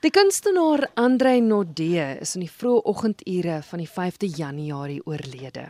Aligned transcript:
Die 0.00 0.08
kunstenaar 0.10 0.86
Andre 0.94 1.34
Nodee 1.44 2.14
is 2.24 2.30
in 2.32 2.40
die 2.40 2.48
vroeë 2.48 2.86
oggendure 2.88 3.58
van 3.68 3.82
die 3.82 3.88
5de 3.88 4.30
Januarie 4.32 5.02
oorlede. 5.04 5.64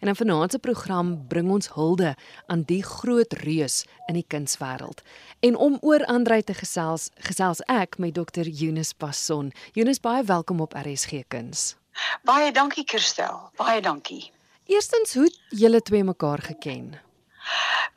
En 0.00 0.08
in 0.08 0.16
vanaand 0.16 0.54
se 0.54 0.58
program 0.58 1.10
bring 1.28 1.50
ons 1.52 1.68
hulde 1.74 2.14
aan 2.46 2.62
die 2.70 2.80
groot 2.82 3.32
reus 3.42 3.82
in 4.06 4.16
die 4.16 4.24
kunswêreld. 4.24 5.02
En 5.44 5.56
om 5.56 5.76
oor 5.80 6.06
Andre 6.08 6.40
te 6.42 6.56
gesels, 6.56 7.10
gesels 7.28 7.60
ek 7.68 7.98
met 8.00 8.16
Dr. 8.16 8.48
Eunice 8.48 8.96
Passon. 8.96 9.52
Eunice, 9.74 10.00
baie 10.00 10.24
welkom 10.24 10.64
op 10.64 10.72
RSG 10.72 11.28
Kuns. 11.28 11.76
Baie 12.24 12.48
dankie 12.52 12.88
Kirstel. 12.88 13.50
Baie 13.60 13.84
dankie. 13.84 14.30
Eerstens, 14.64 15.12
hoe 15.14 15.28
julle 15.50 15.82
twee 15.82 16.04
mekaar 16.04 16.40
geken? 16.40 16.94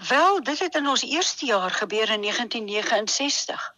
Wel, 0.09 0.43
dit 0.43 0.59
het 0.59 0.75
in 0.75 0.87
ons 0.87 1.07
eerste 1.07 1.45
jaar 1.45 1.71
gebeur 1.71 2.11
in 2.11 2.27
1969 2.27 3.75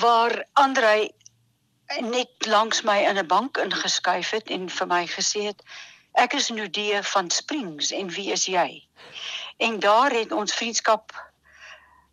waar 0.00 0.46
Andrei 0.52 1.10
net 2.00 2.46
langs 2.46 2.82
my 2.82 2.98
in 3.04 3.18
'n 3.18 3.26
bank 3.26 3.56
ingeskuif 3.56 4.30
het 4.30 4.50
en 4.50 4.68
vir 4.68 4.86
my 4.86 5.06
gesê 5.06 5.42
het 5.42 5.62
ek 6.12 6.32
is 6.32 6.48
Nudee 6.48 7.02
van 7.02 7.30
Springs 7.30 7.90
en 7.90 8.08
wie 8.08 8.32
is 8.32 8.46
jy? 8.46 8.88
En 9.56 9.78
daar 9.78 10.10
het 10.10 10.32
ons 10.32 10.54
vriendskap 10.54 11.32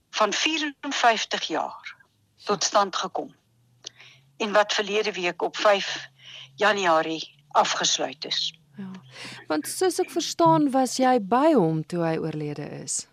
van 0.09 0.33
54 0.33 1.43
jaar 1.43 1.95
tot 2.45 2.63
stand 2.63 2.95
gekom. 2.95 3.35
En 4.37 4.51
wat 4.51 4.73
verlede 4.73 5.11
week 5.11 5.41
op 5.41 5.57
5 5.57 6.07
Januarie 6.55 7.35
afgesluit 7.47 8.25
is. 8.25 8.53
Ja. 8.77 8.91
Want 9.47 9.67
soos 9.67 9.99
ek 9.99 10.11
verstaan 10.11 10.71
was 10.71 10.97
jy 10.97 11.19
by 11.19 11.53
hom 11.53 11.83
toe 11.85 12.03
hy 12.05 12.17
oorlede 12.17 12.69
is. 12.83 13.07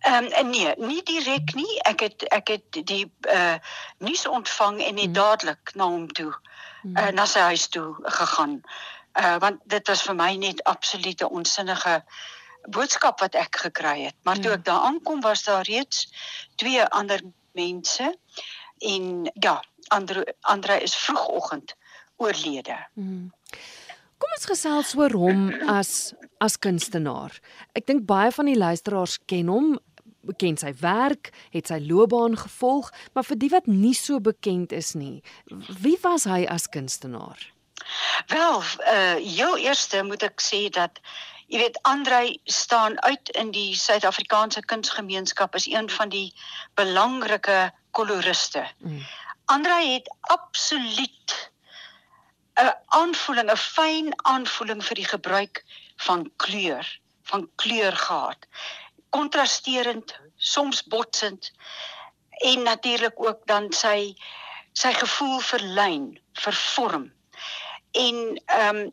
Ehm 0.00 0.28
um, 0.38 0.50
nee, 0.50 0.74
nie 0.76 1.02
direk 1.02 1.54
nie. 1.54 1.78
Ek 1.88 2.00
het 2.00 2.22
ek 2.32 2.48
het 2.48 2.80
die 2.86 3.04
uh 3.28 3.56
nuus 3.98 4.26
ontvang 4.26 4.80
en 4.82 4.94
net 4.94 5.12
mm. 5.12 5.12
dadelik 5.12 5.74
na 5.74 5.84
hom 5.84 6.08
toe 6.08 6.32
uh 6.84 7.10
na 7.12 7.26
sy 7.26 7.40
huis 7.52 7.68
toe 7.68 7.94
gegaan. 8.02 8.60
Uh 9.20 9.36
want 9.38 9.60
dit 9.64 9.88
was 9.88 10.02
vir 10.02 10.16
my 10.16 10.34
net 10.36 10.64
absolute 10.64 11.28
onsinnige 11.28 12.00
boodskap 12.68 13.20
wat 13.20 13.34
ek 13.34 13.56
gekry 13.66 14.04
het. 14.04 14.16
Maar 14.22 14.40
toe 14.40 14.50
ja. 14.50 14.56
ek 14.56 14.64
daar 14.64 14.86
aankom 14.88 15.20
was 15.20 15.44
daar 15.44 15.64
reeds 15.68 16.08
twee 16.56 16.84
ander 16.84 17.20
mense 17.52 18.16
en 18.78 19.30
ja, 19.34 19.60
ander 19.88 20.34
ander 20.40 20.82
is 20.82 20.94
vroegoggend 20.96 21.74
oorlede. 22.16 22.76
Mm. 22.94 23.32
Kom 24.20 24.32
ons 24.36 24.48
gesels 24.48 24.94
oor 24.96 25.14
hom 25.16 25.48
as 25.72 26.12
as 26.40 26.58
kunstenaar. 26.58 27.36
Ek 27.76 27.86
dink 27.86 28.06
baie 28.08 28.32
van 28.32 28.48
die 28.48 28.58
luisteraars 28.58 29.18
ken 29.30 29.48
hom, 29.52 29.78
ken 30.40 30.56
sy 30.60 30.72
werk, 30.80 31.30
het 31.54 31.70
sy 31.70 31.80
loopbaan 31.84 32.36
gevolg, 32.36 32.90
maar 33.14 33.26
vir 33.28 33.40
die 33.40 33.50
wat 33.52 33.68
nie 33.70 33.94
so 33.96 34.20
bekend 34.20 34.72
is 34.76 34.94
nie, 34.94 35.22
wie 35.84 35.96
was 36.02 36.26
hy 36.28 36.44
as 36.48 36.68
kunstenaar? 36.68 37.40
Wel, 38.28 38.62
uh 38.92 39.16
heel 39.16 39.56
eerste 39.64 40.02
moet 40.04 40.22
ek 40.22 40.40
sê 40.44 40.68
dat 40.72 41.00
jy 41.50 41.58
weet 41.64 41.78
Andrei 41.88 42.38
staan 42.44 43.00
uit 43.02 43.32
in 43.40 43.50
die 43.50 43.74
Suid-Afrikaanse 43.74 44.62
kunsgemeenskap 44.70 45.56
as 45.58 45.66
een 45.66 45.90
van 45.90 46.12
die 46.12 46.28
belangrike 46.78 47.72
koloriste. 47.96 48.62
Mm. 48.78 49.00
Andrei 49.50 49.94
het 49.96 50.06
absoluut 50.20 51.50
'n 52.60 52.70
aanvoeling, 52.86 53.50
'n 53.50 53.56
fyn 53.56 54.12
aanvoeling 54.22 54.84
vir 54.84 54.94
die 54.94 55.10
gebruik 55.14 55.64
van 56.06 56.30
kleur, 56.36 56.86
van 57.30 57.48
kleur 57.54 57.96
gehad. 57.96 58.46
Kontrasterend, 59.10 60.14
soms 60.36 60.82
botsend 60.82 61.50
en 62.40 62.62
natuurlik 62.62 63.20
ook 63.20 63.46
dan 63.46 63.72
sy 63.72 64.14
sy 64.72 64.92
gevoel 64.94 65.40
vir 65.44 65.62
lyn, 65.76 66.04
vir 66.44 66.56
vorm. 66.56 67.06
En 67.90 68.16
ehm 68.46 68.76
um, 68.76 68.90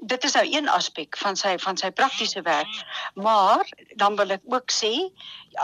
dit 0.00 0.24
is 0.24 0.32
nou 0.32 0.44
een 0.48 0.68
aspek 0.72 1.16
van 1.20 1.36
sy 1.36 1.58
van 1.60 1.76
sy 1.76 1.90
praktiese 1.90 2.42
werk, 2.42 2.76
maar 3.14 3.68
dan 4.00 4.16
wil 4.16 4.30
ek 4.38 4.44
ook 4.48 4.72
sê 4.72 4.92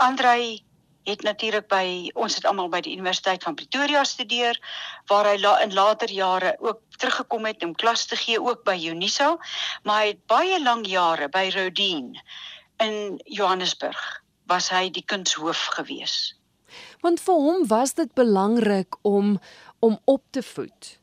Andrei 0.05 0.65
het 1.09 1.23
natuurlik 1.25 1.67
by 1.71 2.09
ons 2.13 2.35
het 2.35 2.45
almal 2.45 2.69
by 2.69 2.81
die 2.85 2.93
Universiteit 2.95 3.43
van 3.43 3.55
Pretoria 3.55 4.03
studeer 4.03 4.59
waar 5.11 5.27
hy 5.29 5.37
la, 5.41 5.57
in 5.63 5.73
later 5.73 6.11
jare 6.11 6.55
ook 6.59 6.81
teruggekom 6.97 7.45
het 7.45 7.63
om 7.63 7.75
klas 7.75 8.05
te 8.05 8.15
gee 8.19 8.41
ook 8.41 8.63
by 8.63 8.75
Unisa, 8.91 9.37
maar 9.83 10.03
hy 10.03 10.07
het 10.13 10.25
baie 10.27 10.61
lank 10.63 10.85
jare 10.85 11.29
by 11.29 11.49
Rodin 11.55 12.15
in 12.79 13.19
Johannesburg 13.25 14.23
was 14.49 14.69
hy 14.73 14.89
die 14.89 15.05
kunshoof 15.05 15.69
gewees. 15.77 16.33
Want 17.03 17.21
vir 17.23 17.37
hom 17.37 17.67
was 17.67 17.93
dit 17.97 18.13
belangrik 18.13 18.97
om 19.01 19.37
om 19.79 19.95
op 20.03 20.23
te 20.35 20.43
voed. 20.43 20.99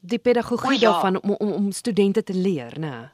Die 0.00 0.18
pedagogie 0.18 0.78
ja. 0.78 0.90
daarvan 0.90 1.22
om 1.22 1.34
om, 1.38 1.52
om 1.52 1.72
studente 1.72 2.22
te 2.22 2.34
leer, 2.34 2.78
né? 2.78 3.10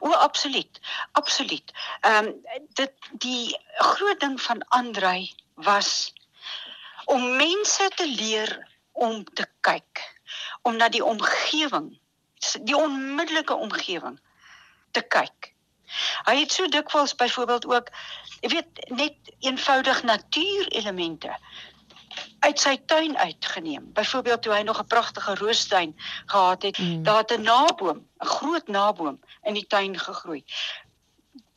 O, 0.00 0.12
absoluut. 0.12 0.80
Absoluut. 1.12 1.72
Ehm 2.00 2.26
um, 2.26 2.34
dit 2.78 2.92
die 3.10 3.58
groot 3.78 4.20
ding 4.20 4.40
van 4.42 4.64
Andrei 4.68 5.34
was 5.54 6.12
om 7.04 7.36
mense 7.36 7.90
te 7.94 8.06
leer 8.08 8.68
om 8.92 9.24
te 9.24 9.46
kyk, 9.60 10.02
om 10.62 10.76
na 10.76 10.88
die 10.88 11.04
omgewing, 11.04 11.98
die 12.62 12.76
onmiddellike 12.76 13.54
omgewing 13.54 14.20
te 14.90 15.02
kyk. 15.02 15.54
Hy 16.28 16.36
het 16.38 16.52
so 16.52 16.68
dikwels 16.70 17.14
byvoorbeeld 17.18 17.66
ook, 17.66 17.90
jy 18.40 18.52
weet, 18.52 18.84
net 18.94 19.32
eenvoudig 19.40 20.02
natuurelemente 20.02 21.34
uit 22.40 22.60
sy 22.60 22.76
tuin 22.86 23.18
uitgeneem. 23.18 23.90
Byvoorbeeld 23.92 24.42
toe 24.42 24.52
hy 24.52 24.62
nog 24.62 24.80
'n 24.80 24.86
pragtige 24.86 25.34
roostuin 25.34 25.96
gehad 26.26 26.62
het, 26.62 26.78
mm. 26.78 27.02
daar 27.02 27.18
het 27.18 27.32
'n 27.36 27.42
naboom, 27.42 28.06
'n 28.18 28.26
groot 28.26 28.68
naboom 28.68 29.20
in 29.42 29.54
die 29.54 29.66
tuin 29.66 29.98
gegroei. 29.98 30.44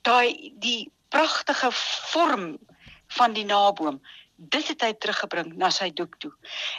Daai 0.02 0.54
die 0.60 0.92
pragtige 1.10 1.72
vorm 2.12 2.58
van 3.08 3.34
die 3.34 3.46
naboom, 3.46 4.02
dit 4.36 4.68
het 4.68 4.82
hy 4.82 4.94
teruggebring 4.94 5.54
na 5.56 5.70
sy 5.70 5.94
doek 5.94 6.18
toe. 6.18 6.34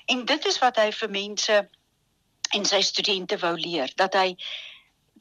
En 0.06 0.24
dit 0.24 0.46
is 0.46 0.58
wat 0.58 0.76
hy 0.76 0.90
vir 0.92 1.10
mense 1.10 1.68
en 2.54 2.64
sy 2.64 2.80
studente 2.80 3.38
wou 3.38 3.54
leer, 3.58 3.92
dat 3.96 4.14
hy 4.14 4.36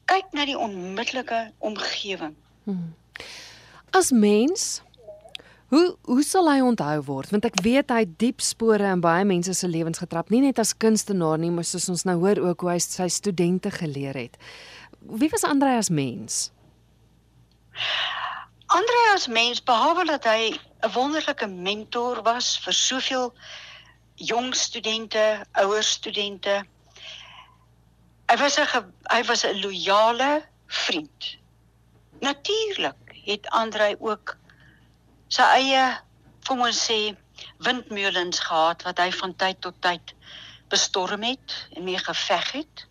kyk 0.04 0.32
na 0.32 0.44
die 0.44 0.58
onmiddellike 0.58 1.52
omgewing. 1.58 2.36
Hmm. 2.64 2.94
As 3.90 4.10
mens 4.10 4.82
Hoe 5.74 5.96
hoe 6.06 6.22
sal 6.22 6.46
hy 6.46 6.60
onthou 6.62 7.00
word? 7.02 7.32
Want 7.34 7.46
ek 7.48 7.56
weet 7.64 7.90
hy 7.90 8.04
het 8.04 8.12
diep 8.22 8.42
spore 8.44 8.86
in 8.94 9.00
baie 9.02 9.24
mense 9.26 9.50
se 9.58 9.66
lewens 9.66 9.98
getrap, 9.98 10.28
nie 10.30 10.44
net 10.44 10.60
as 10.62 10.70
kunstenaar 10.78 11.40
nie, 11.42 11.50
maar 11.50 11.66
soos 11.66 11.88
ons 11.90 12.04
nou 12.06 12.14
hoor 12.22 12.38
ook 12.44 12.62
hoe 12.62 12.70
hy 12.76 12.76
sy 12.84 13.08
studente 13.10 13.72
geleer 13.74 14.14
het. 14.14 14.38
Wie 15.02 15.30
was 15.32 15.42
Andre 15.48 15.72
as 15.80 15.90
mens? 15.90 16.52
Andre 18.70 19.00
as 19.14 19.26
mens 19.26 19.62
behalwe 19.66 20.06
dat 20.12 20.28
hy 20.30 20.54
'n 20.54 20.92
wonderlike 20.94 21.50
mentor 21.50 22.22
was 22.22 22.54
vir 22.62 22.78
soveel 22.78 23.26
jong 24.14 24.54
studente, 24.54 25.42
ouer 25.58 25.82
studente. 25.82 26.62
Hy 28.30 28.36
was 28.38 28.58
'n 28.62 28.86
hy 29.10 29.22
was 29.26 29.42
'n 29.42 29.58
loyale 29.58 30.46
vriend. 30.66 31.36
Natuurlik 32.20 33.18
het 33.26 33.50
Andre 33.50 33.96
ook 33.98 34.38
sy 35.34 35.44
eie 35.58 35.84
kom 36.46 36.60
ons 36.62 36.80
sê 36.88 36.98
windmeulens 37.66 38.38
gehad 38.46 38.84
wat 38.86 39.00
hy 39.02 39.10
van 39.18 39.32
tyd 39.42 39.60
tot 39.66 39.80
tyd 39.82 40.12
bestorm 40.70 41.24
het 41.26 41.54
en 41.74 41.86
mee 41.88 41.98
geveg 41.98 42.50
het. 42.60 42.84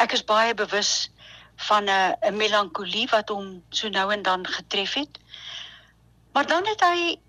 Ek 0.00 0.14
is 0.16 0.24
baie 0.24 0.54
bewus 0.56 1.10
van 1.68 1.90
'n 1.90 2.16
'n 2.30 2.36
melankolie 2.36 3.08
wat 3.12 3.28
hom 3.34 3.62
so 3.70 3.88
nou 3.88 4.12
en 4.12 4.22
dan 4.22 4.46
getref 4.46 4.94
het. 4.94 5.18
Maar 6.32 6.46
dan 6.46 6.66
het 6.66 6.80
hy 6.80 7.20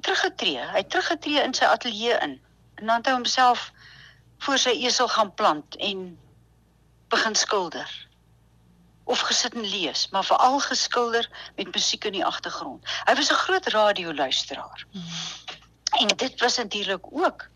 teruggetree. 0.00 0.60
Hy 0.60 0.76
het 0.82 0.90
teruggetree 0.90 1.42
in 1.42 1.54
sy 1.54 1.64
ateljee 1.64 2.18
in 2.20 2.40
en 2.74 2.86
dan 2.86 2.96
het 2.96 3.06
hy 3.06 3.12
homself 3.12 3.72
voor 4.38 4.58
sy 4.58 4.70
esel 4.70 5.08
gaan 5.08 5.34
plant 5.34 5.76
en 5.76 6.18
begin 7.08 7.34
skilder 7.34 8.09
of 9.04 9.20
gesit 9.20 9.54
en 9.54 9.66
lees, 9.66 10.08
maar 10.10 10.24
veral 10.24 10.60
geskilder 10.60 11.30
met 11.56 11.74
musiek 11.74 12.04
in 12.04 12.12
die 12.12 12.24
agtergrond. 12.24 12.84
Hy 13.04 13.14
was 13.14 13.30
'n 13.30 13.42
groot 13.44 13.66
radioluisteraar. 13.66 14.86
Mm. 14.92 15.02
En 15.98 16.06
dit 16.06 16.40
was 16.40 16.56
natuurlik 16.56 17.06
ook 17.10 17.48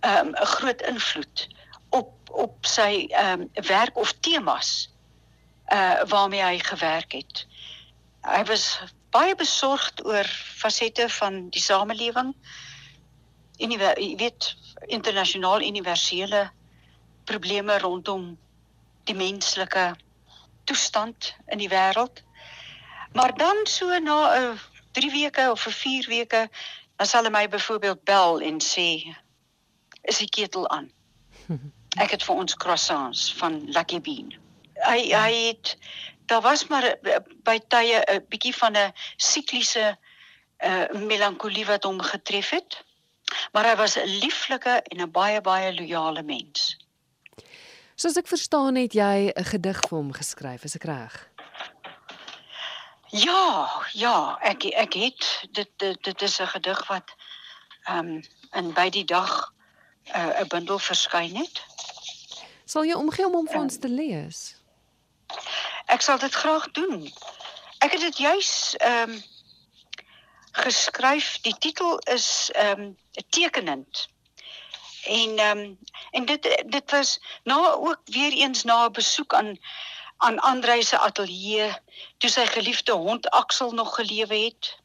ehm, 0.00 0.26
'n 0.26 0.40
um, 0.40 0.46
groot 0.46 0.80
invloed 0.82 1.48
op 1.88 2.12
op 2.30 2.66
sy 2.66 3.06
ehm 3.08 3.40
um, 3.40 3.50
werk 3.52 3.96
of 3.96 4.12
temas 4.12 4.90
uh 5.72 6.02
waarmee 6.04 6.42
hy 6.42 6.58
gewerk 6.58 7.12
het. 7.12 7.46
Hy 8.20 8.44
was 8.44 8.80
baie 9.10 9.34
besorgd 9.34 10.04
oor 10.04 10.26
fasette 10.56 11.08
van 11.08 11.48
die 11.50 11.62
samelewing. 11.62 12.34
En 13.56 13.70
jy 13.70 14.16
weet 14.16 14.56
internasionaal 14.86 15.62
universele 15.62 16.50
probleme 17.24 17.78
rondom 17.78 18.38
die 19.04 19.14
menslike 19.14 19.94
toestand 20.64 21.34
in 21.46 21.58
die 21.58 21.68
wêreld. 21.68 22.22
Maar 23.12 23.36
dan 23.36 23.66
so 23.66 23.98
na 23.98 24.18
'n 24.34 24.52
uh, 24.52 24.58
3 24.92 25.10
weke 25.10 25.50
of 25.50 25.60
vir 25.60 25.72
4 25.72 26.08
weke, 26.08 26.48
dan 26.96 27.06
sal 27.06 27.24
hy 27.24 27.30
my 27.30 27.48
byvoorbeeld 27.48 28.04
bel 28.04 28.40
en 28.40 28.60
sê 28.62 29.16
is 30.02 30.18
die 30.18 30.28
ketel 30.28 30.68
aan. 30.68 30.90
Ek 32.02 32.10
het 32.10 32.24
vir 32.26 32.34
ons 32.34 32.56
croissants 32.56 33.32
van 33.38 33.60
Lucky 33.70 34.00
Bean. 34.00 34.34
Hy 34.84 35.00
hy 35.14 35.32
het 35.48 35.76
daar 36.26 36.40
was 36.40 36.66
maar 36.66 36.84
eh, 36.84 37.20
by 37.46 37.58
tye 37.68 38.00
'n 38.00 38.24
bietjie 38.28 38.54
van 38.56 38.76
'n 38.76 38.92
sikliese 39.16 39.98
uh 40.64 40.90
melankolie 40.92 41.66
wat 41.66 41.84
hom 41.84 42.00
getref 42.00 42.50
het. 42.50 42.84
Maar 43.52 43.64
hy 43.64 43.76
was 43.76 43.96
'n 43.96 44.06
lieflike 44.06 44.82
en 44.82 45.00
'n 45.00 45.10
baie 45.10 45.40
baie 45.40 45.74
loyale 45.74 46.22
mens. 46.22 46.76
Soos 47.94 48.16
ek 48.18 48.26
verstaan 48.26 48.74
het 48.74 48.92
jy 48.92 49.30
'n 49.30 49.44
gedig 49.44 49.78
vir 49.88 49.98
hom 49.98 50.12
geskryf, 50.12 50.64
is 50.64 50.74
ek 50.74 50.84
reg? 50.84 51.28
Ja, 53.14 53.70
ja, 53.92 54.38
ek 54.42 54.64
ek 54.64 54.92
het 54.92 55.46
dit 55.52 55.70
dit, 55.76 56.02
dit 56.02 56.22
is 56.22 56.40
'n 56.40 56.46
gedig 56.46 56.86
wat 56.88 57.14
ehm 57.86 57.98
um, 57.98 58.22
in 58.52 58.72
by 58.72 58.90
die 58.90 59.04
dag 59.04 59.52
'n 60.10 60.18
uh, 60.18 60.40
'n 60.40 60.48
bundel 60.48 60.78
verskyn 60.78 61.36
het. 61.36 61.62
Sal 62.64 62.84
jy 62.84 62.94
omgee 62.94 63.26
om 63.26 63.32
hom 63.32 63.48
vir 63.48 63.60
ons 63.60 63.78
te 63.78 63.88
lees? 63.88 64.56
Ek 65.86 66.00
sal 66.00 66.18
dit 66.18 66.34
graag 66.34 66.70
doen. 66.70 67.12
Ek 67.78 67.92
het 67.92 68.00
dit 68.00 68.18
juis 68.18 68.74
ehm 68.76 69.10
um, 69.10 69.22
geskryf. 70.52 71.38
Die 71.40 71.58
titel 71.58 71.98
is 71.98 72.50
ehm 72.54 72.80
um, 72.80 72.96
tekenend. 73.28 74.08
En 75.04 75.38
ehm 75.38 75.58
um, 75.58 75.78
en 76.10 76.24
dit 76.24 76.64
dit 76.66 76.90
was 76.90 77.20
na 77.42 77.72
ook 77.72 78.00
weer 78.04 78.32
eens 78.32 78.62
na 78.62 78.86
'n 78.86 78.92
besoek 78.92 79.34
aan 79.34 79.58
aan 80.16 80.38
Andrei 80.38 80.82
se 80.82 80.98
ateljee 80.98 81.72
toe 82.18 82.30
sy 82.30 82.46
geliefde 82.46 82.92
hond 82.92 83.30
Aksel 83.30 83.70
nog 83.70 83.94
gelewe 83.94 84.36
het 84.36 84.78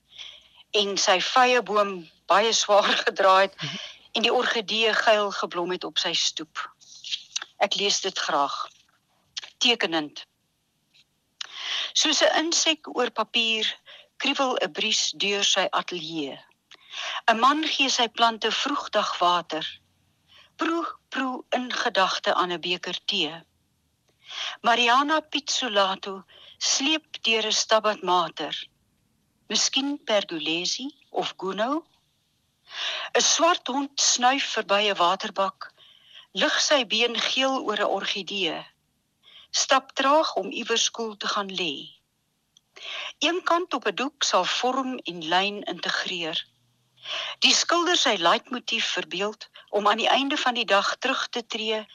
en 0.71 0.97
sy 0.97 1.21
vrye 1.21 1.61
boom 1.63 2.09
baie 2.25 2.53
swaar 2.53 2.97
gedra 3.05 3.39
het 3.39 3.55
en 4.11 4.21
die 4.21 4.33
orgidee 4.33 4.93
geil 4.93 5.31
geblom 5.31 5.71
het 5.71 5.83
op 5.83 5.97
sy 5.97 6.13
stoep. 6.13 6.71
Ek 7.57 7.75
lees 7.75 8.01
dit 8.01 8.19
graag. 8.19 8.67
Tekenend. 9.57 10.25
Soos 11.93 12.21
'n 12.21 12.35
insek 12.43 12.87
oor 12.97 13.11
papier 13.11 13.79
kriewel 14.17 14.57
'n 14.57 14.71
bries 14.71 15.11
deur 15.15 15.43
sy 15.43 15.67
ateljee. 15.69 16.39
'n 17.31 17.39
Man 17.39 17.63
gee 17.63 17.89
sy 17.89 18.07
plante 18.07 18.51
vroegdag 18.51 19.17
water 19.19 19.79
proe 20.59 20.87
proe 21.13 21.45
in 21.57 21.67
gedagte 21.83 22.31
aan 22.33 22.51
'n 22.51 22.63
beker 22.67 22.97
tee. 23.09 23.33
Mariana 24.67 25.17
Pizzolato 25.31 26.15
sleep 26.57 27.05
deur 27.25 27.45
'n 27.45 27.59
Stabat 27.63 28.01
Mater. 28.09 28.55
Miskien 29.49 29.89
Pergolesi 30.07 30.87
of 31.09 31.33
Gounod. 31.37 31.85
'n 33.17 33.25
Swart 33.33 33.67
hond 33.67 33.91
snuif 34.11 34.45
verby 34.55 34.83
'n 34.89 34.99
waterbak, 35.03 35.59
lig 36.41 36.55
sy 36.67 36.81
been 36.93 37.15
geel 37.29 37.55
oor 37.67 37.79
'n 37.81 37.93
orgidee. 37.97 38.59
Stap 39.61 39.85
traag 39.97 40.29
om 40.41 40.51
iewers 40.59 40.91
koel 40.95 41.15
te 41.17 41.27
gaan 41.33 41.51
lê. 41.61 41.75
Eenkant 43.27 43.73
op 43.73 43.85
'n 43.87 43.95
doek 44.01 44.23
sal 44.23 44.45
vorm 44.59 44.91
en 45.09 45.19
lyn 45.31 45.57
integreer. 45.73 46.37
Die 47.43 47.55
skilder 47.61 47.97
sy 47.97 48.15
leitmotief 48.19 48.87
verbeeld 48.97 49.49
om 49.69 49.87
aan 49.87 49.97
die 49.97 50.09
einde 50.09 50.37
van 50.37 50.53
die 50.53 50.65
dag 50.65 50.95
terug 50.97 51.27
te 51.29 51.45
tree, 51.45 51.85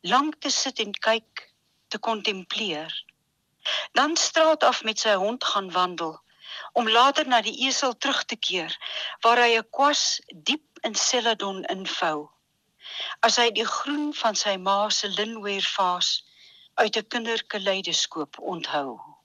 lank 0.00 0.40
te 0.40 0.50
sit 0.50 0.78
en 0.78 0.92
kyk, 0.92 1.52
te 1.88 1.98
kontempleer. 1.98 3.04
Dan 3.92 4.16
straat 4.16 4.62
af 4.62 4.84
met 4.84 4.98
sy 4.98 5.14
hond 5.14 5.44
gaan 5.44 5.70
wandel 5.72 6.20
om 6.72 6.88
later 6.88 7.28
na 7.28 7.40
die 7.42 7.56
esel 7.66 7.96
terug 7.96 8.24
te 8.24 8.36
keer 8.36 8.72
waar 9.24 9.40
hy 9.42 9.58
'n 9.58 9.68
kwas 9.76 10.20
diep 10.48 10.80
in 10.88 10.94
celadon 10.94 11.64
invou. 11.74 12.30
As 13.20 13.36
hy 13.36 13.50
die 13.50 13.66
groen 13.66 14.14
van 14.14 14.34
sy 14.34 14.56
ma 14.56 14.88
se 14.88 15.08
linweer 15.08 15.66
vaas 15.76 16.08
uit 16.74 16.96
'n 16.96 17.08
kinderkaleidoskoop 17.12 18.38
onthou. 18.38 19.15